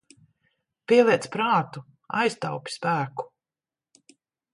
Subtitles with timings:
[0.91, 1.83] Pieliec prātu,
[2.21, 3.27] aiztaupi spēku.